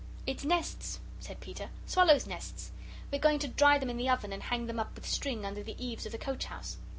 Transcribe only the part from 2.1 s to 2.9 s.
nests.